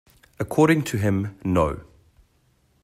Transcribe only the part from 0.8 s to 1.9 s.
to him, no.